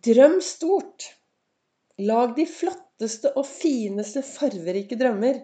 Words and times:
Drøm 0.00 0.38
stort. 0.40 1.04
Lag 2.00 2.30
de 2.32 2.46
flotteste 2.48 3.34
og 3.36 3.44
fineste 3.44 4.22
farverike 4.24 4.96
drømmer. 4.96 5.40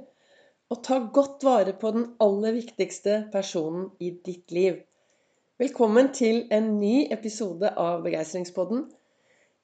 Og 0.73 0.79
ta 0.87 0.97
godt 1.13 1.43
vare 1.45 1.75
på 1.77 1.91
den 1.93 2.07
aller 2.25 2.54
viktigste 2.56 3.19
personen 3.34 3.90
i 4.00 4.14
ditt 4.24 4.54
liv. 4.56 4.79
Velkommen 5.61 6.08
til 6.16 6.46
en 6.56 6.71
ny 6.79 7.03
episode 7.12 7.69
av 7.69 8.00
Begeistringspodden. 8.06 8.87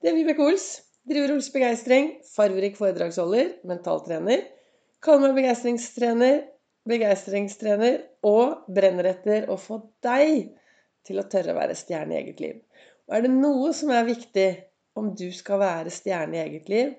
Det 0.03 0.11
er 0.11 0.17
Vibeke 0.19 0.45
Ols. 0.45 0.67
Driver 1.09 1.39
Ols 1.39 1.49
Begeistring. 1.55 2.11
Farverik 2.35 2.77
foredragsholder. 2.77 3.49
Mentaltrener. 3.71 4.43
Kaller 5.01 5.31
meg 5.31 5.39
begeistringstrener. 5.41 6.43
Begeistringstrener. 6.93 7.97
Og 8.29 8.69
brenner 8.69 9.09
etter 9.15 9.49
å 9.49 9.57
få 9.57 9.81
deg 10.05 10.53
til 11.09 11.23
å 11.23 11.25
tørre 11.33 11.57
å 11.57 11.61
være 11.63 11.79
stjerne 11.81 12.19
i 12.19 12.21
eget 12.21 12.45
liv. 12.45 12.61
Og 13.09 13.17
er 13.17 13.25
det 13.25 13.33
noe 13.39 13.73
som 13.73 13.95
er 13.97 14.05
viktig 14.11 14.51
om 14.99 15.13
du 15.17 15.29
skal 15.35 15.61
være 15.63 15.93
stjerne 15.95 16.39
i 16.39 16.43
eget 16.43 16.69
liv, 16.73 16.93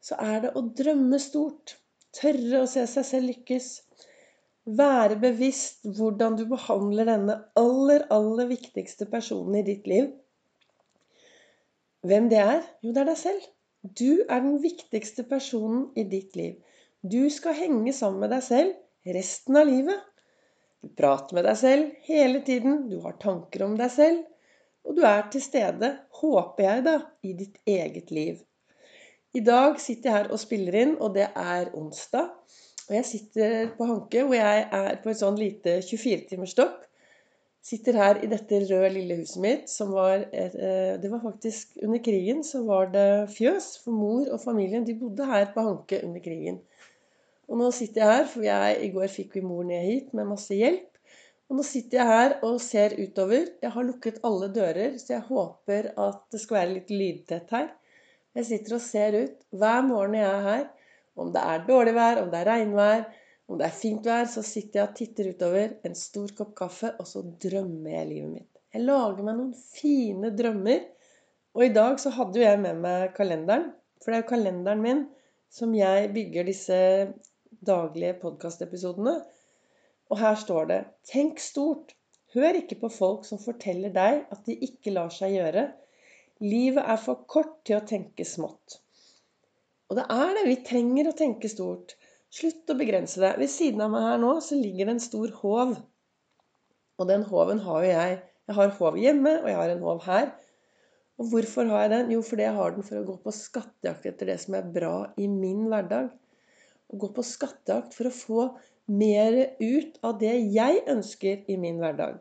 så 0.00 0.16
er 0.22 0.46
det 0.46 0.54
å 0.56 0.64
drømme 0.76 1.20
stort. 1.20 1.76
Tørre 2.16 2.64
å 2.64 2.68
se 2.70 2.86
seg 2.90 3.06
selv 3.06 3.30
lykkes. 3.30 3.68
Være 4.80 5.18
bevisst 5.20 5.86
hvordan 5.96 6.36
du 6.38 6.44
behandler 6.50 7.08
denne 7.08 7.36
aller, 7.60 8.06
aller 8.12 8.50
viktigste 8.50 9.06
personen 9.12 9.60
i 9.60 9.66
ditt 9.66 9.86
liv. 9.90 10.10
Hvem 12.06 12.28
det 12.32 12.40
er? 12.40 12.62
Jo, 12.80 12.94
det 12.94 13.02
er 13.02 13.10
deg 13.12 13.20
selv. 13.20 13.48
Du 13.80 14.24
er 14.26 14.40
den 14.44 14.58
viktigste 14.62 15.24
personen 15.28 15.88
i 15.96 16.04
ditt 16.08 16.36
liv. 16.36 16.56
Du 17.00 17.28
skal 17.32 17.56
henge 17.56 17.92
sammen 17.96 18.24
med 18.24 18.32
deg 18.34 18.44
selv 18.44 19.14
resten 19.16 19.56
av 19.56 19.68
livet. 19.68 20.00
Du 20.80 20.88
prater 20.96 21.36
med 21.36 21.46
deg 21.48 21.56
selv 21.60 22.08
hele 22.08 22.42
tiden. 22.44 22.86
Du 22.88 23.00
har 23.04 23.16
tanker 23.20 23.64
om 23.66 23.76
deg 23.80 23.92
selv. 23.92 24.24
Og 24.84 24.96
du 24.96 25.02
er 25.06 25.26
til 25.32 25.42
stede, 25.44 25.90
håper 26.20 26.64
jeg, 26.64 26.84
da, 26.86 26.96
i 27.22 27.34
ditt 27.36 27.58
eget 27.68 28.10
liv. 28.10 28.40
I 29.36 29.42
dag 29.46 29.76
sitter 29.78 30.10
jeg 30.10 30.16
her 30.18 30.32
og 30.34 30.40
spiller 30.42 30.76
inn, 30.80 30.94
og 30.98 31.14
det 31.14 31.28
er 31.28 31.70
onsdag. 31.78 32.30
Og 32.88 32.96
jeg 32.96 33.06
sitter 33.06 33.68
på 33.76 33.86
Hanke, 33.86 34.24
hvor 34.26 34.34
jeg 34.34 34.64
er 34.66 34.96
på 35.02 35.12
et 35.12 35.20
sånn 35.20 35.38
lite 35.38 35.76
24-timersstopp. 35.86 36.80
Sitter 37.62 37.98
her 38.00 38.18
i 38.24 38.28
dette 38.30 38.62
røde, 38.64 38.88
lille 38.96 39.20
huset 39.20 39.38
mitt, 39.44 39.68
som 39.70 39.92
var 39.92 40.24
eh, 40.32 40.96
Det 40.98 41.10
var 41.12 41.20
faktisk 41.22 41.76
under 41.84 42.00
krigen 42.02 42.40
så 42.46 42.64
var 42.64 42.88
det 42.90 43.28
fjøs. 43.36 43.76
For 43.84 43.94
mor 43.94 44.26
og 44.32 44.40
familien 44.42 44.86
de 44.88 44.96
bodde 44.98 45.28
her 45.28 45.52
på 45.54 45.62
Hanke 45.68 46.00
under 46.06 46.24
krigen. 46.24 46.62
Og 47.50 47.60
nå 47.60 47.70
sitter 47.74 48.02
jeg 48.02 48.16
her, 48.16 48.26
for 48.32 48.46
jeg, 48.46 48.78
i 48.82 48.90
går 48.94 49.12
fikk 49.12 49.36
vi 49.36 49.44
mor 49.44 49.62
ned 49.68 49.86
hit 49.86 50.14
med 50.16 50.32
masse 50.32 50.56
hjelp. 50.56 50.89
Og 51.50 51.58
nå 51.58 51.64
sitter 51.66 51.98
jeg 51.98 52.06
her 52.06 52.32
og 52.46 52.60
ser 52.62 52.94
utover. 53.00 53.48
Jeg 53.58 53.74
har 53.74 53.86
lukket 53.86 54.20
alle 54.26 54.48
dører, 54.54 54.94
så 55.02 55.16
jeg 55.16 55.26
håper 55.26 55.88
at 55.98 56.20
det 56.30 56.38
skal 56.38 56.60
være 56.60 56.74
litt 56.76 56.92
lydtett 56.94 57.50
her. 57.56 57.72
Jeg 58.38 58.46
sitter 58.46 58.76
og 58.76 58.84
ser 58.84 59.16
ut 59.18 59.40
hver 59.58 59.80
morgen 59.82 60.14
jeg 60.14 60.28
er 60.28 60.44
her. 60.46 60.62
Om 61.18 61.32
det 61.34 61.42
er 61.42 61.64
dårlig 61.66 61.96
vær, 61.96 62.20
om 62.22 62.30
det 62.30 62.38
er 62.38 62.48
regnvær, 62.52 63.02
om 63.50 63.58
det 63.58 63.66
er 63.66 63.74
fint 63.74 64.06
vær, 64.06 64.28
så 64.30 64.44
sitter 64.46 64.78
jeg 64.78 64.86
og 64.86 64.94
titter 65.00 65.32
utover 65.32 65.72
en 65.88 65.98
stor 65.98 66.30
kopp 66.38 66.54
kaffe, 66.60 66.92
og 67.02 67.08
så 67.10 67.24
drømmer 67.42 67.96
jeg 67.96 68.10
livet 68.12 68.30
mitt. 68.36 68.62
Jeg 68.70 68.86
lager 68.86 69.26
meg 69.26 69.40
noen 69.40 69.54
fine 69.58 70.30
drømmer. 70.38 70.86
Og 71.58 71.66
i 71.66 71.72
dag 71.74 71.98
så 71.98 72.12
hadde 72.14 72.38
jo 72.38 72.46
jeg 72.46 72.60
med 72.62 72.78
meg 72.78 73.10
kalenderen. 73.16 73.72
For 73.98 74.12
det 74.12 74.20
er 74.20 74.22
jo 74.22 74.30
kalenderen 74.30 74.86
min 74.86 75.02
som 75.50 75.74
jeg 75.74 76.12
bygger 76.14 76.46
disse 76.46 76.78
daglige 77.66 78.14
podkastepisodene. 78.22 79.18
Og 80.10 80.18
her 80.18 80.36
står 80.38 80.70
det 80.70 80.80
Tenk 81.10 81.40
stort. 81.42 81.94
Hør 82.34 82.60
ikke 82.60 82.78
på 82.82 82.90
folk 82.94 83.24
som 83.26 83.40
forteller 83.42 83.90
deg 83.94 84.24
at 84.30 84.44
de 84.46 84.54
ikke 84.66 84.92
lar 84.94 85.10
seg 85.14 85.34
gjøre. 85.34 85.66
Livet 86.42 86.86
er 86.86 87.00
for 87.02 87.24
kort 87.30 87.56
til 87.66 87.80
å 87.80 87.86
tenke 87.86 88.26
smått. 88.26 88.78
Og 89.90 89.98
det 89.98 90.06
er 90.14 90.36
det. 90.36 90.44
Vi 90.46 90.60
trenger 90.66 91.10
å 91.10 91.16
tenke 91.18 91.50
stort. 91.50 91.96
Slutt 92.30 92.70
å 92.70 92.78
begrense 92.78 93.18
deg. 93.22 93.40
Ved 93.42 93.50
siden 93.50 93.82
av 93.82 93.90
meg 93.90 94.06
her 94.06 94.20
nå 94.22 94.36
så 94.46 94.58
ligger 94.58 94.86
det 94.86 94.94
en 94.96 95.02
stor 95.02 95.34
håv. 95.40 95.74
Og 97.00 97.08
den 97.10 97.26
håven 97.26 97.62
har 97.64 97.82
jo 97.82 97.90
jeg. 97.90 98.20
Jeg 98.50 98.56
har 98.58 98.72
håv 98.78 98.96
hjemme, 98.98 99.34
og 99.42 99.50
jeg 99.50 99.58
har 99.58 99.72
en 99.74 99.84
håv 99.86 100.00
her. 100.06 100.30
Og 101.20 101.28
hvorfor 101.32 101.68
har 101.68 101.84
jeg 101.84 101.92
den? 101.92 102.14
Jo, 102.14 102.22
fordi 102.24 102.46
jeg 102.46 102.56
har 102.56 102.72
den 102.74 102.86
for 102.86 103.00
å 103.00 103.06
gå 103.06 103.16
på 103.24 103.34
skattejakt 103.34 104.06
etter 104.08 104.30
det 104.30 104.38
som 104.40 104.56
er 104.56 104.70
bra 104.78 104.94
i 105.20 105.26
min 105.30 105.66
hverdag. 105.68 106.08
Å 106.90 107.00
gå 107.02 107.10
på 107.14 107.24
skattejakt 107.26 107.94
for 107.98 108.08
å 108.08 108.14
få 108.14 108.46
mer 108.90 109.38
ut 109.60 109.98
av 110.06 110.18
det 110.20 110.34
jeg 110.54 110.82
ønsker 110.90 111.44
i 111.48 111.56
min 111.60 111.78
hverdag. 111.82 112.18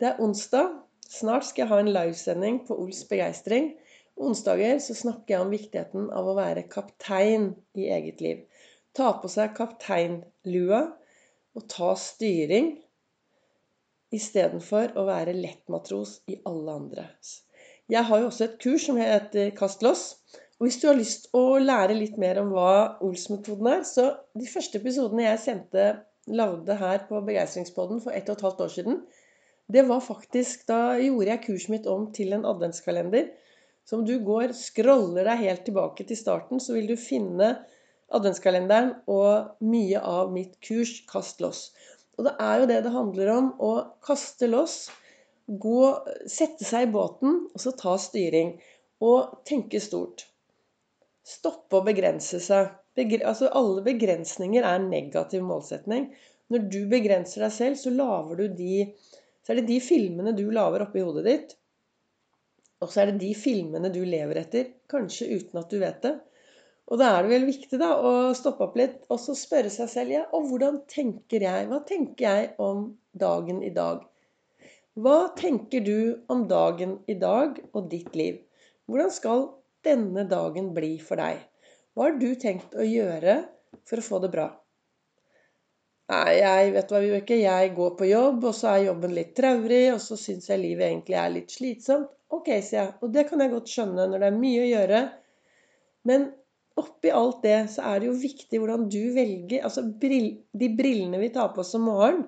Det 0.00 0.10
er 0.10 0.22
onsdag. 0.22 0.78
Snart 1.12 1.46
skal 1.46 1.64
jeg 1.64 1.70
ha 1.70 1.78
en 1.82 1.92
livesending 1.92 2.62
på 2.66 2.76
Ols 2.82 3.04
begeistring. 3.08 3.72
Onsdager 4.18 4.80
så 4.82 4.96
snakker 4.96 5.34
jeg 5.34 5.44
om 5.44 5.52
viktigheten 5.52 6.08
av 6.14 6.28
å 6.28 6.36
være 6.36 6.66
kaptein 6.72 7.52
i 7.78 7.88
eget 7.94 8.22
liv. 8.24 8.42
Ta 8.96 9.12
på 9.20 9.30
seg 9.30 9.54
kapteinlua 9.56 10.82
og 11.56 11.68
ta 11.70 11.92
styring 12.00 12.74
istedenfor 14.12 14.96
å 15.00 15.06
være 15.08 15.36
lettmatros 15.36 16.18
i 16.28 16.38
alle 16.48 16.76
andres. 16.82 17.42
Jeg 17.92 18.04
har 18.08 18.20
jo 18.20 18.28
også 18.28 18.46
et 18.46 18.58
kurs 18.62 18.86
som 18.88 18.98
heter 19.00 19.52
Kast 19.56 19.84
loss. 19.84 20.04
Og 20.62 20.68
hvis 20.68 20.76
du 20.78 20.84
har 20.86 20.94
lyst 20.94 21.24
å 21.34 21.58
lære 21.58 21.96
litt 21.98 22.14
mer 22.22 22.38
om 22.38 22.52
hva 22.54 22.72
Ols-metoden 23.02 23.66
er, 23.66 23.80
så 23.82 24.04
de 24.38 24.46
første 24.46 24.78
episodene 24.78 25.24
jeg 25.24 25.40
sendte, 25.42 25.86
lagde 26.30 26.76
her 26.78 27.02
på 27.08 27.18
Begeistringspodden 27.26 27.98
for 28.04 28.14
ett 28.14 28.30
og 28.30 28.36
et 28.36 28.44
halvt 28.46 28.62
år 28.62 28.70
siden, 28.70 29.00
det 29.74 29.82
var 29.88 30.04
faktisk 30.06 30.62
Da 30.70 30.94
gjorde 31.02 31.32
jeg 31.32 31.42
kurset 31.48 31.74
mitt 31.74 31.90
om 31.90 32.06
til 32.14 32.30
en 32.36 32.46
adventskalender. 32.46 33.32
Så 33.82 33.98
om 33.98 34.06
du 34.06 34.14
går, 34.22 34.54
scroller 34.54 35.26
deg 35.26 35.42
helt 35.42 35.66
tilbake 35.66 36.06
til 36.06 36.22
starten, 36.22 36.62
så 36.62 36.78
vil 36.78 36.86
du 36.92 36.94
finne 36.94 37.56
adventskalenderen 38.14 38.94
og 39.10 39.66
mye 39.66 39.98
av 39.98 40.30
mitt 40.30 40.60
kurs 40.62 41.00
Kast 41.10 41.42
loss. 41.42 41.72
Og 42.14 42.28
det 42.28 42.38
er 42.38 42.62
jo 42.62 42.70
det 42.70 42.82
det 42.86 42.98
handler 43.02 43.34
om. 43.34 43.54
Å 43.58 43.72
kaste 44.06 44.46
loss. 44.46 44.84
Gå, 45.50 45.80
sette 46.30 46.62
seg 46.62 46.86
i 46.86 46.92
båten, 46.94 47.48
og 47.50 47.66
så 47.66 47.74
ta 47.74 47.98
styring. 47.98 48.60
Og 49.02 49.40
tenke 49.48 49.82
stort. 49.82 50.28
Stoppe 51.26 51.78
å 51.78 51.86
begrense 51.86 52.40
seg. 52.42 52.72
Begre 52.98 53.28
altså 53.30 53.48
alle 53.56 53.84
begrensninger 53.86 54.64
er 54.66 54.78
en 54.78 54.90
negativ 54.92 55.44
målsetning. 55.46 56.10
Når 56.52 56.66
du 56.72 56.80
begrenser 56.90 57.46
deg 57.46 57.54
selv, 57.54 57.78
så 57.80 57.92
du 58.36 58.48
de 58.48 58.92
Så 59.42 59.52
er 59.52 59.58
det 59.58 59.70
de 59.72 59.80
filmene 59.82 60.32
du 60.38 60.44
lager 60.54 60.84
oppi 60.84 61.00
hodet 61.02 61.24
ditt. 61.26 61.54
Og 62.82 62.90
så 62.90 63.02
er 63.02 63.10
det 63.10 63.22
de 63.22 63.32
filmene 63.34 63.90
du 63.90 64.04
lever 64.06 64.38
etter, 64.38 64.68
kanskje 64.90 65.32
uten 65.34 65.58
at 65.58 65.70
du 65.70 65.80
vet 65.82 65.98
det. 66.02 66.12
Og 66.90 66.98
da 66.98 67.08
er 67.16 67.24
det 67.24 67.32
vel 67.32 67.46
viktig 67.48 67.78
da, 67.80 67.90
å 67.98 68.34
stoppe 68.38 68.66
opp 68.66 68.78
litt 68.78 68.98
og 69.08 69.18
så 69.22 69.34
spørre 69.38 69.70
seg 69.72 69.90
selv 69.90 70.14
ja, 70.14 70.22
og 70.34 70.48
hvordan 70.50 70.80
tenker 70.90 71.42
jeg? 71.46 71.68
Hva 71.70 71.80
tenker 71.88 72.26
jeg 72.26 72.50
om 72.62 72.88
dagen 73.18 73.62
i 73.66 73.70
dag? 73.74 74.02
Hva 74.98 75.18
tenker 75.38 75.82
du 75.86 76.22
om 76.32 76.46
dagen 76.50 76.98
i 77.08 77.16
dag 77.18 77.62
og 77.72 77.86
ditt 77.90 78.14
liv? 78.18 78.42
Hvordan 78.90 79.14
skal 79.14 79.46
denne 79.86 80.24
dagen 80.30 80.72
bli 80.76 80.96
for 81.02 81.20
deg? 81.20 81.40
Hva 81.92 82.08
har 82.08 82.18
du 82.20 82.30
tenkt 82.40 82.74
å 82.74 82.86
gjøre 82.86 83.42
for 83.88 84.00
å 84.00 84.06
få 84.06 84.20
det 84.24 84.32
bra? 84.32 84.48
Nei, 86.12 86.32
jeg 86.40 86.72
vet 86.74 86.90
hva, 86.92 87.00
Vibeke, 87.00 87.38
jeg 87.40 87.72
går 87.76 87.92
på 87.96 88.08
jobb, 88.10 88.44
og 88.50 88.54
så 88.56 88.72
er 88.72 88.86
jobben 88.88 89.14
litt 89.16 89.32
traurig, 89.38 89.84
og 89.94 90.00
så 90.02 90.18
syns 90.20 90.50
jeg 90.50 90.60
livet 90.60 90.88
egentlig 90.90 91.16
er 91.20 91.32
litt 91.32 91.54
slitsomt. 91.54 92.10
Ok, 92.32 92.48
sier 92.64 92.78
jeg. 92.80 92.92
Og 93.04 93.12
det 93.14 93.26
kan 93.28 93.40
jeg 93.44 93.52
godt 93.52 93.70
skjønne 93.72 94.06
når 94.08 94.22
det 94.22 94.28
er 94.28 94.38
mye 94.40 94.60
å 94.62 94.68
gjøre. 94.68 95.00
Men 96.08 96.28
oppi 96.80 97.12
alt 97.12 97.42
det 97.44 97.58
så 97.74 97.84
er 97.90 98.00
det 98.00 98.08
jo 98.08 98.14
viktig 98.16 98.58
hvordan 98.58 98.86
du 98.90 99.02
velger 99.12 99.66
Altså 99.68 99.84
de 99.84 100.68
brillene 100.72 101.20
vi 101.20 101.28
tar 101.34 101.52
på 101.52 101.60
oss 101.62 101.74
om 101.76 101.84
morgenen. 101.90 102.24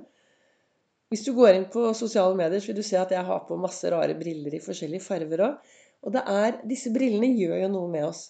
Hvis 1.13 1.25
du 1.27 1.33
går 1.37 1.55
inn 1.55 1.67
på 1.71 1.87
sosiale 1.97 2.37
medier, 2.37 2.61
så 2.61 2.73
vil 2.73 2.81
du 2.81 2.87
se 2.87 2.99
at 2.99 3.13
jeg 3.15 3.25
har 3.27 3.45
på 3.49 3.59
masse 3.61 3.89
rare 3.93 4.17
briller 4.19 4.57
i 4.57 4.63
forskjellige 4.63 5.05
farger 5.05 5.45
òg. 5.47 5.75
Og 6.05 6.13
det 6.15 6.23
er, 6.29 6.61
disse 6.69 6.93
brillene 6.93 7.33
gjør 7.33 7.65
jo 7.65 7.73
noe 7.73 7.91
med 7.91 8.07
oss. 8.11 8.29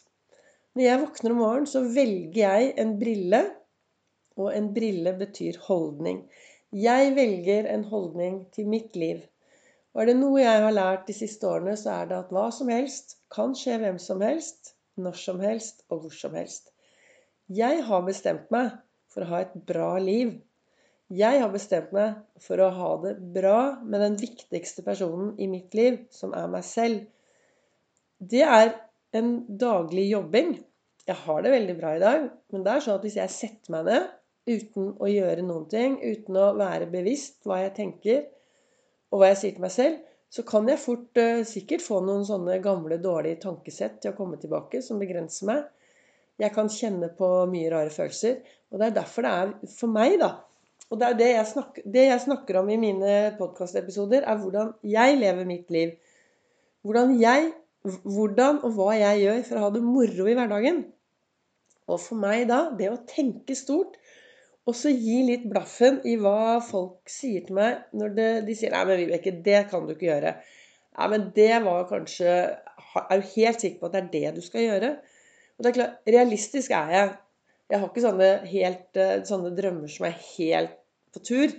Når 0.74 0.84
jeg 0.86 1.00
våkner 1.02 1.34
om 1.34 1.40
morgenen, 1.42 1.70
så 1.70 1.82
velger 1.86 2.40
jeg 2.40 2.72
en 2.82 2.96
brille. 3.00 3.42
Og 4.38 4.50
en 4.50 4.72
brille 4.74 5.12
betyr 5.18 5.58
holdning. 5.66 6.24
Jeg 6.74 7.12
velger 7.14 7.68
en 7.70 7.84
holdning 7.86 8.40
til 8.54 8.70
mitt 8.70 8.96
liv. 8.98 9.20
Og 9.94 10.02
er 10.02 10.10
det 10.10 10.16
noe 10.18 10.42
jeg 10.42 10.62
har 10.64 10.74
lært 10.74 11.04
de 11.06 11.14
siste 11.14 11.46
årene, 11.46 11.76
så 11.78 11.92
er 12.00 12.08
det 12.10 12.16
at 12.18 12.32
hva 12.34 12.48
som 12.54 12.70
helst 12.72 13.14
kan 13.34 13.54
skje 13.58 13.78
hvem 13.82 14.00
som 14.02 14.22
helst, 14.26 14.72
når 14.98 15.18
som 15.18 15.38
helst 15.42 15.84
og 15.86 16.02
hvor 16.02 16.16
som 16.18 16.34
helst. 16.34 16.72
Jeg 17.46 17.84
har 17.86 18.02
bestemt 18.06 18.50
meg 18.54 18.72
for 19.14 19.22
å 19.22 19.30
ha 19.30 19.44
et 19.44 19.54
bra 19.68 19.92
liv. 20.02 20.34
Jeg 21.14 21.38
har 21.38 21.50
bestemt 21.52 21.94
meg 21.94 22.18
for 22.42 22.58
å 22.58 22.72
ha 22.74 22.90
det 23.04 23.14
bra 23.36 23.58
med 23.84 24.02
den 24.02 24.18
viktigste 24.18 24.82
personen 24.82 25.34
i 25.38 25.46
mitt 25.50 25.74
liv, 25.78 26.00
som 26.10 26.34
er 26.34 26.50
meg 26.50 26.66
selv 26.66 27.04
det 28.18 28.44
er 28.46 28.72
en 29.14 29.34
daglig 29.60 30.08
jobbing. 30.10 30.54
Jeg 31.04 31.20
har 31.26 31.42
det 31.44 31.52
veldig 31.52 31.76
bra 31.78 31.94
i 31.96 32.02
dag, 32.02 32.28
men 32.52 32.64
det 32.64 32.72
er 32.72 32.84
sånn 32.84 32.98
at 32.98 33.04
hvis 33.06 33.18
jeg 33.20 33.32
setter 33.32 33.74
meg 33.74 33.88
ned 33.90 34.12
uten 34.44 34.90
å 35.00 35.08
gjøre 35.08 35.44
noen 35.44 35.68
ting, 35.72 35.98
uten 36.00 36.36
å 36.36 36.50
være 36.56 36.88
bevisst 36.92 37.46
hva 37.48 37.62
jeg 37.62 37.74
tenker, 37.78 38.24
og 39.12 39.20
hva 39.20 39.30
jeg 39.30 39.40
sier 39.40 39.56
til 39.56 39.64
meg 39.64 39.72
selv, 39.74 40.00
så 40.34 40.42
kan 40.46 40.66
jeg 40.66 40.82
fort 40.82 41.20
uh, 41.20 41.44
sikkert 41.46 41.84
få 41.84 42.00
noen 42.02 42.24
sånne 42.26 42.58
gamle, 42.64 42.98
dårlige 42.98 43.44
tankesett 43.44 44.00
til 44.02 44.10
å 44.10 44.16
komme 44.18 44.40
tilbake 44.42 44.80
som 44.82 44.98
begrenser 44.98 45.46
meg. 45.46 45.68
Jeg 46.42 46.50
kan 46.56 46.70
kjenne 46.72 47.12
på 47.14 47.28
mye 47.46 47.70
rare 47.70 47.92
følelser. 47.94 48.40
Og 48.72 48.80
det 48.80 48.88
er 48.88 48.96
derfor 48.96 49.22
det 49.22 49.34
er 49.38 49.52
for 49.70 49.94
meg, 49.94 50.16
da 50.18 50.32
Og 50.90 50.98
det 51.00 51.06
er 51.06 51.14
det 51.18 51.28
jeg 51.30 51.46
snakker, 51.52 51.84
det 51.94 52.02
jeg 52.08 52.22
snakker 52.26 52.58
om 52.60 52.68
i 52.70 52.80
mine 52.80 53.12
podkastepisoder, 53.38 54.26
er 54.26 54.40
hvordan 54.40 54.74
jeg 54.82 55.20
lever 55.20 55.46
mitt 55.48 55.70
liv. 55.72 55.94
Hvordan 56.84 57.14
jeg 57.20 57.52
Hvordan 57.84 58.62
og 58.64 58.76
hva 58.78 58.94
jeg 58.96 59.24
gjør 59.24 59.40
for 59.48 59.60
å 59.60 59.64
ha 59.66 59.72
det 59.74 59.84
moro 59.84 60.28
i 60.28 60.36
hverdagen. 60.36 60.84
Og 61.84 62.00
for 62.00 62.16
meg 62.16 62.46
da, 62.48 62.70
det 62.78 62.88
å 62.88 63.02
tenke 63.08 63.56
stort 63.58 63.98
og 64.64 64.76
så 64.76 64.88
gi 64.88 65.18
litt 65.28 65.42
blaffen 65.50 65.98
i 66.08 66.14
hva 66.20 66.60
folk 66.64 67.10
sier 67.12 67.44
til 67.44 67.58
meg 67.58 67.82
når 67.96 68.14
det, 68.16 68.28
de 68.46 68.54
sier 68.56 68.72
'Nei, 68.72 68.84
men 68.88 69.00
Vibeke, 69.02 69.32
det 69.44 69.58
kan 69.68 69.84
du 69.84 69.92
ikke 69.92 70.08
gjøre'. 70.08 70.32
Nei, 70.94 71.08
men 71.12 71.26
det 71.36 71.52
var 71.64 71.88
kanskje 71.90 72.30
Er 72.94 73.20
du 73.20 73.26
helt 73.34 73.60
sikker 73.60 73.80
på 73.80 73.86
at 73.88 73.94
det 73.94 74.00
er 74.00 74.10
det 74.12 74.36
du 74.36 74.42
skal 74.46 74.62
gjøre? 74.62 74.90
Og 75.58 75.64
det 75.64 75.70
er 75.70 75.76
klart, 75.78 75.94
Realistisk 76.06 76.70
er 76.70 76.90
jeg. 76.94 77.08
Jeg 77.70 77.80
har 77.80 77.88
ikke 77.88 78.04
sånne, 78.04 78.28
helt, 78.46 78.96
eh, 78.96 79.22
sånne 79.26 79.50
drømmer 79.56 79.90
som 79.90 80.06
er 80.06 80.14
helt 80.36 80.76
på 81.12 81.22
tur. 81.26 81.54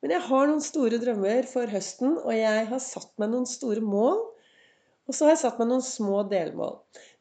Men 0.00 0.14
jeg 0.14 0.22
har 0.28 0.46
noen 0.46 0.62
store 0.62 1.00
drømmer 1.02 1.48
for 1.50 1.66
høsten, 1.66 2.16
og 2.22 2.30
jeg 2.36 2.68
har 2.70 2.82
satt 2.84 3.10
meg 3.18 3.32
noen 3.32 3.48
store 3.50 3.82
mål. 3.82 4.22
Og 5.10 5.16
så 5.16 5.26
har 5.26 5.32
jeg 5.32 5.40
satt 5.40 5.56
meg 5.58 5.66
noen 5.66 5.82
små 5.82 6.20
delmål. 6.30 6.76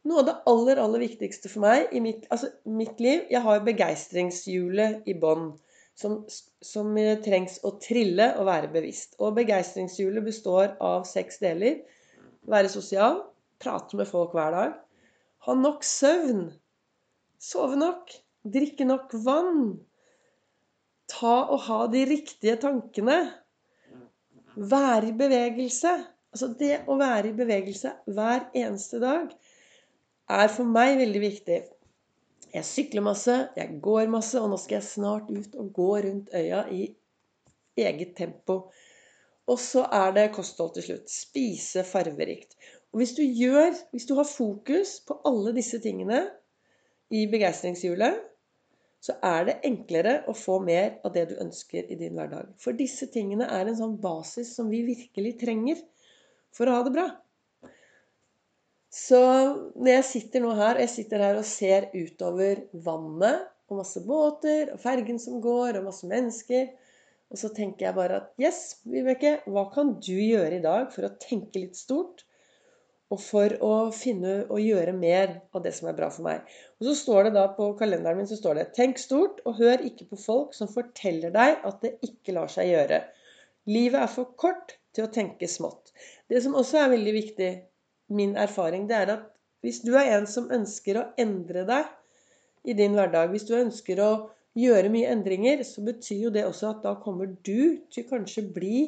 Noe 0.06 0.22
av 0.22 0.28
det 0.28 0.34
aller, 0.52 0.78
aller 0.78 1.02
viktigste 1.02 1.50
for 1.50 1.64
meg 1.64 1.90
i 1.98 2.02
mitt, 2.04 2.28
altså 2.30 2.52
mitt 2.70 3.00
liv 3.02 3.24
Jeg 3.34 3.42
har 3.42 3.58
jo 3.58 3.66
begeistringshjulet 3.66 5.08
i 5.10 5.16
bånn. 5.18 5.56
Som, 5.98 6.20
som, 6.64 6.94
trengs 7.26 7.58
å 7.66 7.74
trille 7.82 8.30
og 8.38 8.46
være 8.48 8.70
bevisst. 8.72 9.18
Og 9.18 9.34
begeistringshjulet 9.40 10.24
består 10.24 10.78
av 10.86 11.02
seks 11.10 11.42
deler. 11.42 11.82
Være 12.48 12.70
sosial. 12.72 13.24
Prate 13.60 13.98
med 13.98 14.08
folk 14.08 14.38
hver 14.38 14.54
dag. 14.54 14.78
Ha 15.50 15.58
nok 15.58 15.82
søvn. 15.84 16.46
Sove 17.42 17.82
nok. 17.82 18.14
Drikke 18.54 18.86
nok 18.86 19.18
vann. 19.26 19.74
Ta 21.10 21.36
og 21.50 21.66
ha 21.66 21.82
de 21.92 22.06
riktige 22.14 22.56
tankene. 22.62 23.18
Være 24.56 25.10
i 25.10 25.18
bevegelse. 25.26 25.98
Altså 26.34 26.52
det 26.60 26.76
å 26.90 26.98
være 27.00 27.32
i 27.32 27.38
bevegelse 27.38 27.92
hver 28.14 28.48
eneste 28.58 29.02
dag 29.02 29.32
er 30.30 30.52
for 30.54 30.70
meg 30.70 31.00
veldig 31.00 31.22
viktig. 31.24 31.60
Jeg 32.54 32.66
sykler 32.66 33.06
masse, 33.06 33.36
jeg 33.58 33.80
går 33.82 34.10
masse, 34.14 34.38
og 34.42 34.50
nå 34.52 34.58
skal 34.62 34.80
jeg 34.80 34.90
snart 34.90 35.30
ut 35.30 35.58
og 35.62 35.74
gå 35.74 35.90
rundt 36.06 36.32
øya 36.34 36.64
i 36.74 36.84
eget 37.80 38.16
tempo. 38.18 38.62
Og 39.50 39.58
så 39.62 39.86
er 39.94 40.14
det 40.14 40.32
kosthold 40.36 40.76
til 40.76 40.86
slutt. 40.86 41.10
Spise 41.10 41.84
farverikt. 41.86 42.56
Og 42.94 43.02
hvis 43.02 43.16
du 43.18 43.24
gjør, 43.24 43.74
hvis 43.94 44.06
du 44.10 44.16
har 44.18 44.30
fokus 44.30 45.00
på 45.06 45.20
alle 45.26 45.54
disse 45.58 45.82
tingene 45.82 46.24
i 47.14 47.26
begeistringshjulet, 47.30 48.18
så 49.02 49.16
er 49.24 49.46
det 49.48 49.60
enklere 49.66 50.20
å 50.28 50.36
få 50.36 50.58
mer 50.62 50.98
av 51.08 51.14
det 51.16 51.30
du 51.30 51.38
ønsker 51.40 51.88
i 51.88 51.98
din 51.98 52.18
hverdag. 52.18 52.52
For 52.60 52.76
disse 52.76 53.08
tingene 53.14 53.48
er 53.48 53.70
en 53.70 53.78
sånn 53.78 53.96
basis 54.02 54.52
som 54.58 54.70
vi 54.74 54.84
virkelig 54.90 55.38
trenger 55.42 55.80
for 56.56 56.70
å 56.70 56.78
ha 56.78 56.86
det 56.86 56.96
bra. 56.96 57.08
Så 58.90 59.20
når 59.78 59.92
jeg 60.00 60.06
sitter 60.10 60.44
nå 60.44 60.56
her, 60.58 60.78
og 60.78 60.84
jeg 60.84 60.94
sitter 60.96 61.24
her 61.24 61.38
og 61.38 61.48
ser 61.48 61.92
utover 61.94 62.66
vannet 62.86 63.48
og 63.70 63.84
masse 63.84 64.02
båter 64.02 64.72
og 64.74 64.82
fergen 64.82 65.22
som 65.22 65.38
går 65.44 65.78
og 65.78 65.86
masse 65.92 66.10
mennesker, 66.10 66.72
og 67.30 67.38
så 67.38 67.52
tenker 67.54 67.86
jeg 67.86 67.98
bare 67.98 68.24
at 68.24 68.42
yes, 68.42 68.80
Vibeke, 68.90 69.36
hva 69.46 69.68
kan 69.74 69.94
du 70.02 70.16
gjøre 70.16 70.58
i 70.58 70.64
dag 70.64 70.90
for 70.94 71.06
å 71.06 71.14
tenke 71.22 71.62
litt 71.62 71.78
stort? 71.78 72.26
Og 73.14 73.22
for 73.22 73.54
å 73.66 73.74
finne 73.94 74.44
og 74.54 74.62
gjøre 74.62 74.94
mer 74.94 75.40
av 75.58 75.64
det 75.66 75.72
som 75.74 75.88
er 75.90 75.96
bra 75.98 76.12
for 76.14 76.28
meg. 76.28 76.44
Og 76.78 76.90
så 76.90 76.94
står 76.98 77.28
det 77.28 77.32
da 77.38 77.48
på 77.56 77.72
kalenderen 77.78 78.20
min 78.22 78.30
så 78.30 78.38
står 78.38 78.60
det 78.60 78.68
Tenk 78.78 79.02
stort, 79.02 79.42
og 79.50 79.58
hør 79.62 79.82
ikke 79.86 80.10
på 80.12 80.20
folk 80.22 80.54
som 80.58 80.70
forteller 80.70 81.34
deg 81.34 81.66
at 81.66 81.82
det 81.86 81.96
ikke 82.06 82.38
lar 82.38 82.50
seg 82.54 82.70
gjøre. 82.70 83.02
Livet 83.70 84.04
er 84.04 84.14
for 84.14 84.30
kort 84.38 84.78
til 84.94 85.06
å 85.06 85.14
tenke 85.14 85.50
smått. 85.50 85.90
Det 86.30 86.42
som 86.46 86.58
også 86.58 86.84
er 86.84 86.94
veldig 86.94 87.14
viktig 87.16 87.52
min 88.16 88.36
erfaring, 88.38 88.88
det 88.90 88.98
er 88.98 89.14
at 89.16 89.28
hvis 89.66 89.82
du 89.84 89.94
er 89.98 90.14
en 90.16 90.28
som 90.30 90.52
ønsker 90.54 91.00
å 91.00 91.08
endre 91.20 91.66
deg 91.68 92.70
i 92.70 92.76
din 92.78 92.96
hverdag, 92.96 93.32
hvis 93.34 93.48
du 93.50 93.56
ønsker 93.58 94.00
å 94.04 94.12
gjøre 94.60 94.92
mye 94.94 95.10
endringer, 95.12 95.62
så 95.68 95.84
betyr 95.86 96.26
jo 96.28 96.32
det 96.34 96.46
også 96.48 96.74
at 96.74 96.82
da 96.86 96.96
kommer 97.02 97.30
du 97.46 97.80
til 97.92 98.08
kanskje 98.10 98.46
bli 98.56 98.88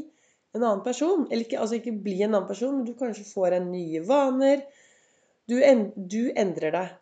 en 0.56 0.64
annen 0.64 0.84
person. 0.86 1.28
Eller 1.30 1.46
ikke, 1.46 1.60
altså 1.60 1.80
ikke 1.80 1.96
bli 2.04 2.18
en 2.22 2.34
annen 2.34 2.48
person, 2.50 2.78
men 2.78 2.88
du 2.88 2.96
kanskje 2.98 3.28
får 3.28 3.58
en 3.58 3.70
nye 3.74 4.02
vaner. 4.08 4.66
Du, 5.50 5.58
en, 5.66 5.88
du 5.96 6.32
endrer 6.40 6.76
deg. 6.76 6.98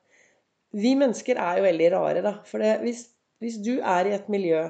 Vi 0.80 0.94
mennesker 0.98 1.40
er 1.42 1.60
jo 1.60 1.66
veldig 1.66 1.90
rare, 1.96 2.26
da. 2.26 2.36
For 2.46 2.62
det, 2.62 2.76
hvis, 2.84 3.08
hvis, 3.42 3.58
du 3.66 3.80
er 3.80 4.10
i 4.10 4.14
et 4.18 4.30
miljø 4.32 4.68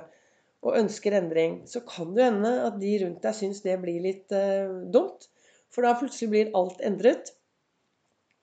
og 0.63 0.75
ønsker 0.75 1.15
endring, 1.15 1.61
så 1.67 1.81
kan 1.87 2.13
det 2.15 2.25
hende 2.25 2.53
at 2.67 2.79
de 2.79 2.95
rundt 3.03 3.23
deg 3.23 3.35
syns 3.35 3.61
det 3.63 3.77
blir 3.83 3.99
litt 4.03 4.31
uh, 4.35 4.81
dumt. 4.91 5.27
For 5.73 5.85
da 5.85 5.95
plutselig 5.99 6.31
blir 6.33 6.51
alt 6.57 6.81
endret. 6.85 7.33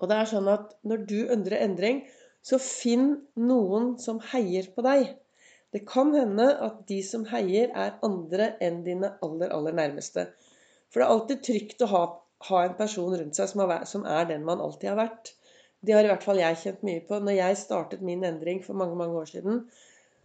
Og 0.00 0.10
det 0.10 0.18
er 0.20 0.30
sånn 0.30 0.50
at 0.52 0.74
når 0.86 1.06
du 1.10 1.18
ønsker 1.24 1.56
endring, 1.58 2.02
så 2.46 2.58
finn 2.62 3.08
noen 3.40 3.94
som 4.02 4.20
heier 4.32 4.68
på 4.74 4.84
deg. 4.86 5.16
Det 5.74 5.82
kan 5.88 6.12
hende 6.14 6.46
at 6.62 6.84
de 6.88 7.00
som 7.04 7.24
heier, 7.32 7.72
er 7.74 7.96
andre 8.06 8.52
enn 8.62 8.84
dine 8.86 9.10
aller, 9.24 9.50
aller 9.52 9.74
nærmeste. 9.74 10.28
For 10.92 11.00
det 11.02 11.06
er 11.06 11.14
alltid 11.14 11.42
trygt 11.48 11.82
å 11.82 11.90
ha, 11.90 12.02
ha 12.50 12.60
en 12.64 12.76
person 12.78 13.16
rundt 13.16 13.38
seg 13.38 13.50
som 13.50 13.64
er, 13.66 13.82
som 13.90 14.06
er, 14.06 14.28
den 14.30 14.46
man 14.46 14.62
alltid 14.62 14.92
har 14.92 15.00
vært. 15.00 15.32
Det 15.82 15.96
har 15.96 16.06
i 16.06 16.10
hvert 16.12 16.24
fall 16.24 16.40
jeg 16.40 16.60
kjent 16.62 16.86
mye 16.86 17.02
på. 17.08 17.18
Når 17.20 17.38
jeg 17.40 17.58
startet 17.60 18.04
min 18.06 18.24
endring 18.26 18.62
for 18.64 18.78
mange, 18.78 18.96
mange 18.98 19.18
år 19.20 19.28
siden, 19.32 19.64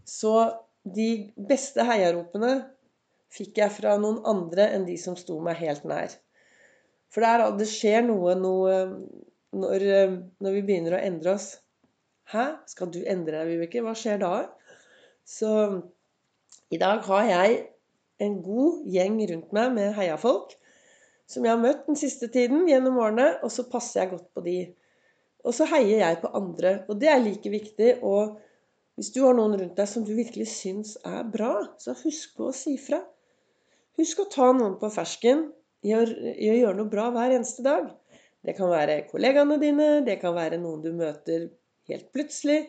så 0.07 0.35
de 0.83 1.09
beste 1.49 1.83
heiaropene 1.85 2.53
fikk 3.31 3.59
jeg 3.61 3.73
fra 3.75 3.97
noen 4.01 4.21
andre 4.27 4.69
enn 4.75 4.85
de 4.87 4.97
som 4.99 5.17
sto 5.19 5.37
meg 5.43 5.59
helt 5.61 5.83
nær. 5.89 6.13
For 7.11 7.23
det, 7.25 7.49
det 7.59 7.67
skjer 7.69 8.05
noe, 8.07 8.35
noe 8.39 8.77
når, 9.51 9.83
eh, 9.83 10.15
når, 10.39 10.55
vi 10.57 10.63
begynner 10.67 10.95
å 10.95 11.03
endre 11.03 11.35
oss. 11.35 11.49
Hæ? 12.31 12.45
Skal 12.71 12.91
du 12.93 13.01
endre 13.03 13.41
deg, 13.41 13.51
Vibeke? 13.51 13.83
Hva 13.83 13.95
skjer 13.97 14.21
da? 14.21 14.33
Så 15.27 15.51
i 16.71 16.79
dag 16.79 17.03
har 17.07 17.27
jeg 17.27 17.59
en 18.23 18.37
god 18.45 18.85
gjeng 18.93 19.17
rundt 19.31 19.55
meg 19.55 19.73
med 19.75 19.95
heiafolk 19.97 20.55
som 21.31 21.45
jeg 21.45 21.53
har 21.53 21.61
møtt 21.61 21.85
den 21.87 21.99
siste 21.99 22.27
tiden 22.31 22.65
gjennom 22.67 22.99
årene, 22.99 23.27
og 23.43 23.51
så 23.53 23.63
passer 23.71 24.01
jeg 24.01 24.11
godt 24.13 24.27
på 24.35 24.43
de. 24.43 24.55
Og 25.47 25.55
så 25.55 25.67
heier 25.71 26.01
jeg 26.03 26.19
på 26.21 26.31
andre. 26.37 26.81
Og 26.91 26.99
det 26.99 27.07
er 27.07 27.21
like 27.23 27.51
viktig. 27.51 27.93
Og 28.03 28.35
hvis 28.99 29.13
du 29.15 29.21
har 29.23 29.37
noen 29.37 29.55
rundt 29.55 29.79
deg 29.79 29.87
som 29.89 30.03
du 30.05 30.11
virkelig 30.17 30.49
syns 30.51 30.97
er 31.07 31.23
bra, 31.31 31.53
så 31.79 31.95
husk 32.03 32.35
på 32.37 32.49
å 32.49 32.55
si 32.55 32.75
fra. 32.81 32.99
Husk 33.99 34.23
å 34.23 34.27
ta 34.31 34.49
noen 34.55 34.75
på 34.81 34.91
fersken 34.91 35.47
i 35.85 35.95
å, 35.97 36.01
i 36.05 36.51
å 36.51 36.57
gjøre 36.57 36.77
noe 36.77 36.91
bra 36.91 37.09
hver 37.13 37.35
eneste 37.35 37.65
dag. 37.65 37.89
Det 38.41 38.55
kan 38.57 38.71
være 38.71 39.03
kollegaene 39.09 39.57
dine, 39.61 39.89
det 40.05 40.17
kan 40.21 40.35
være 40.37 40.59
noen 40.61 40.81
du 40.83 40.91
møter 40.97 41.49
helt 41.89 42.07
plutselig. 42.13 42.63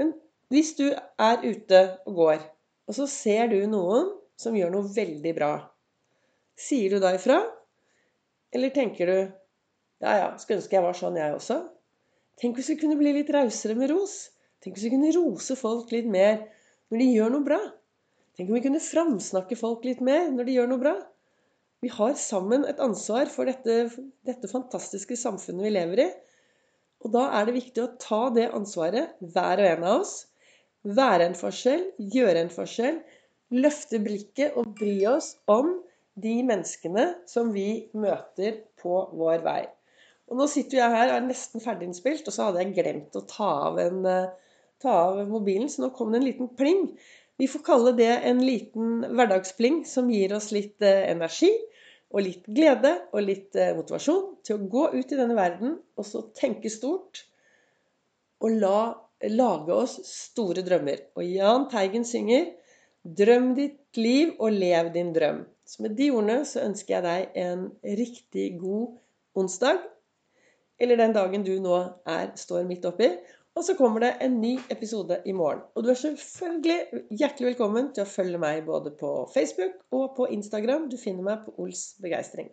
Men 0.00 0.14
hvis 0.52 0.74
du 0.78 0.86
er 0.92 1.44
ute 1.44 1.82
og 2.06 2.20
går, 2.20 2.44
og 2.86 2.96
så 2.96 3.08
ser 3.10 3.50
du 3.52 3.58
noen 3.70 4.12
som 4.40 4.56
gjør 4.56 4.72
noe 4.72 4.92
veldig 4.92 5.32
bra, 5.36 5.52
sier 6.56 6.96
du 6.96 7.02
da 7.02 7.12
ifra? 7.16 7.40
Eller 8.54 8.72
tenker 8.72 9.10
du 9.10 9.16
ja, 9.16 10.12
ja, 10.12 10.28
skulle 10.40 10.60
ønske 10.60 10.76
jeg 10.76 10.84
var 10.84 10.96
sånn, 10.96 11.16
jeg 11.18 11.36
også. 11.36 11.60
Tenk 12.40 12.58
hvis 12.58 12.68
vi 12.74 12.78
kunne 12.80 12.98
bli 13.00 13.14
litt 13.16 13.32
rausere 13.32 13.76
med 13.78 13.90
ros. 13.92 14.28
Tenk 14.60 14.76
hvis 14.76 14.88
vi 14.88 14.92
kunne 14.92 15.12
rose 15.16 15.56
folk 15.56 15.92
litt 15.94 16.08
mer 16.08 16.42
når 16.92 17.00
de 17.00 17.06
gjør 17.14 17.32
noe 17.32 17.46
bra. 17.46 17.60
Tenk 18.36 18.50
om 18.50 18.58
vi 18.58 18.64
kunne 18.66 18.82
framsnakke 18.84 19.56
folk 19.56 19.86
litt 19.88 20.02
mer 20.04 20.28
når 20.32 20.48
de 20.48 20.56
gjør 20.58 20.68
noe 20.72 20.82
bra. 20.82 20.94
Vi 21.84 21.90
har 21.92 22.14
sammen 22.18 22.64
et 22.68 22.80
ansvar 22.82 23.28
for 23.32 23.48
dette, 23.48 23.90
dette, 24.26 24.48
fantastiske 24.50 25.18
samfunnet 25.20 25.68
vi 25.68 25.74
lever 25.74 26.02
i. 26.06 26.08
Og 27.04 27.12
da 27.14 27.26
er 27.38 27.46
det 27.46 27.58
viktig 27.58 27.82
å 27.82 27.92
ta 28.00 28.22
det 28.34 28.48
ansvaret, 28.56 29.18
hver 29.20 29.60
og 29.60 29.68
en 29.68 29.84
av 29.84 30.00
oss. 30.00 30.14
Være 30.86 31.28
en 31.28 31.36
forskjell, 31.38 31.84
gjøre 32.14 32.46
en 32.46 32.52
forskjell. 32.52 33.02
Løfte 33.54 34.00
blikket 34.02 34.56
og 34.58 34.72
bry 34.78 34.96
oss 35.10 35.34
om 35.50 35.76
de 36.16 36.38
menneskene 36.48 37.10
som 37.28 37.52
vi 37.54 37.86
møter 37.94 38.62
på 38.80 39.02
vår 39.12 39.44
vei. 39.44 39.62
Og 40.26 40.40
nå 40.40 40.48
sitter 40.50 40.80
jeg 40.80 40.94
her 40.94 41.12
og 41.12 41.18
er 41.20 41.26
nesten 41.28 41.62
ferdiginnspilt, 41.62 42.26
og 42.26 42.34
så 42.34 42.48
hadde 42.48 42.64
jeg 42.64 42.74
glemt 42.80 43.18
å 43.18 43.22
ta 43.30 43.50
av, 43.68 43.78
en, 43.78 44.00
eh, 44.10 44.56
ta 44.82 44.94
av 45.10 45.20
mobilen, 45.28 45.68
så 45.70 45.84
nå 45.84 45.92
kom 45.94 46.10
det 46.10 46.22
en 46.22 46.26
liten 46.26 46.48
pling. 46.58 46.88
Vi 47.36 47.48
får 47.48 47.64
kalle 47.64 47.92
det 47.96 48.12
en 48.28 48.38
liten 48.44 49.00
hverdagspling 49.12 49.82
som 49.88 50.08
gir 50.10 50.32
oss 50.36 50.50
litt 50.56 50.82
eh, 50.84 51.04
energi 51.10 51.50
og 52.14 52.22
litt 52.24 52.46
glede 52.48 52.94
og 53.12 53.24
litt 53.26 53.56
eh, 53.60 53.74
motivasjon 53.76 54.38
til 54.46 54.56
å 54.56 54.68
gå 54.72 54.84
ut 54.94 55.12
i 55.12 55.18
denne 55.18 55.36
verden 55.36 55.74
og 55.96 56.06
så 56.08 56.22
tenke 56.36 56.72
stort 56.72 57.26
og 58.40 58.56
la, 58.60 58.78
lage 59.32 59.74
oss 59.74 59.98
store 60.08 60.64
drømmer. 60.64 61.02
Og 61.16 61.24
Jahn 61.28 61.68
Teigen 61.72 62.08
synger 62.08 62.52
'Drøm 63.06 63.52
ditt 63.54 64.00
liv 64.00 64.32
og 64.42 64.50
lev 64.52 64.88
din 64.94 65.12
drøm'. 65.14 65.44
Så 65.66 65.82
med 65.82 65.94
de 65.98 66.08
ordene 66.10 66.44
så 66.44 66.64
ønsker 66.66 66.96
jeg 66.96 67.04
deg 67.04 67.36
en 67.42 67.60
riktig 68.00 68.46
god 68.58 68.96
onsdag. 69.38 69.78
Eller 70.78 70.98
den 70.98 71.14
dagen 71.14 71.44
du 71.46 71.54
nå 71.62 71.76
er, 72.06 72.32
står 72.34 72.66
midt 72.66 72.84
oppi. 72.84 73.12
Og 73.56 73.64
så 73.64 73.72
kommer 73.74 74.02
det 74.04 74.10
en 74.20 74.40
ny 74.40 74.58
episode 74.70 75.16
i 75.24 75.32
morgen. 75.32 75.62
Og 75.74 75.84
du 75.84 75.88
er 75.88 75.96
selvfølgelig 75.96 77.04
hjertelig 77.16 77.46
velkommen 77.54 77.88
til 77.96 78.04
å 78.04 78.10
følge 78.10 78.40
meg 78.42 78.66
både 78.68 78.92
på 79.00 79.12
Facebook 79.32 79.78
og 79.96 80.10
på 80.18 80.28
Instagram. 80.36 80.90
Du 80.92 80.98
finner 81.00 81.24
meg 81.24 81.46
på 81.46 81.54
Ols 81.64 81.86
begeistring. 82.04 82.50